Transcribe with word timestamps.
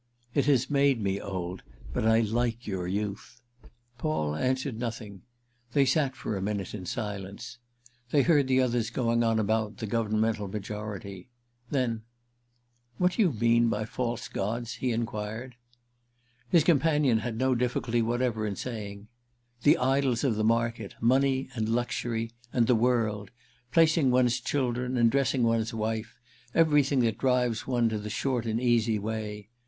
"It 0.33 0.45
has 0.47 0.67
made 0.67 0.99
me 0.99 1.21
old. 1.21 1.61
But 1.93 2.07
I 2.07 2.21
like 2.21 2.65
your 2.65 2.87
youth." 2.87 3.39
Paul 3.99 4.33
answered 4.35 4.79
nothing—they 4.79 5.85
sat 5.85 6.15
for 6.15 6.35
a 6.35 6.41
minute 6.41 6.73
in 6.73 6.87
silence. 6.87 7.59
They 8.09 8.23
heard 8.23 8.47
the 8.47 8.61
others 8.63 8.89
going 8.89 9.21
on 9.23 9.37
about 9.37 9.77
the 9.77 9.85
governmental 9.85 10.47
majority. 10.47 11.29
Then 11.69 12.01
"What 12.97 13.11
do 13.11 13.21
you 13.21 13.31
mean 13.31 13.67
by 13.69 13.85
false 13.85 14.27
gods?" 14.27 14.73
he 14.73 14.91
enquired. 14.91 15.53
His 16.49 16.63
companion 16.63 17.19
had 17.19 17.37
no 17.37 17.53
difficulty 17.53 18.01
whatever 18.01 18.47
in 18.47 18.55
saying, 18.55 19.07
"The 19.61 19.77
idols 19.77 20.23
of 20.23 20.33
the 20.35 20.43
market; 20.43 20.95
money 20.99 21.47
and 21.53 21.69
luxury 21.69 22.31
and 22.51 22.65
'the 22.65 22.73
world;' 22.73 23.29
placing 23.71 24.09
one's 24.09 24.39
children 24.39 24.97
and 24.97 25.11
dressing 25.11 25.43
one's 25.43 25.75
wife; 25.75 26.15
everything 26.55 27.01
that 27.01 27.19
drives 27.19 27.67
one 27.67 27.87
to 27.89 27.99
the 27.99 28.09
short 28.09 28.47
and 28.47 28.59
easy 28.59 28.97
way. 28.97 29.49